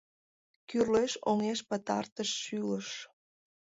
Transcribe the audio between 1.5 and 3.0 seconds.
пытартыш шӱлыш.